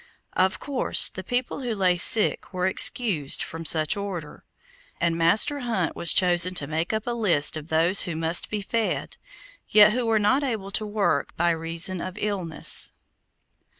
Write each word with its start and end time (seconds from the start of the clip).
Of 0.33 0.59
course 0.59 1.09
the 1.11 1.23
people 1.23 1.61
who 1.61 1.75
lay 1.75 1.95
sick 1.95 2.51
were 2.51 2.65
excused 2.65 3.43
from 3.43 3.65
such 3.65 3.95
order, 3.95 4.43
and 4.99 5.15
Master 5.15 5.59
Hunt 5.59 5.95
was 5.95 6.11
chosen 6.11 6.55
to 6.55 6.65
make 6.65 6.91
up 6.91 7.05
a 7.05 7.11
list 7.11 7.55
of 7.55 7.67
those 7.67 8.01
who 8.01 8.15
must 8.15 8.49
be 8.49 8.63
fed, 8.63 9.17
yet 9.69 9.91
who 9.93 10.07
were 10.07 10.17
not 10.17 10.41
able 10.41 10.71
to 10.71 10.87
work 10.87 11.37
by 11.37 11.51
reason 11.51 12.01
of 12.01 12.17
illness. 12.19 12.93